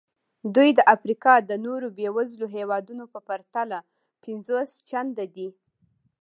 [0.55, 3.77] دوی د افریقا د نورو بېوزلو هېوادونو په پرتله
[4.23, 5.49] پنځوس چنده دي.